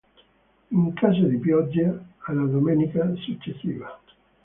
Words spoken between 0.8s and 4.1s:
caso di pioggia, alla domenica successiva.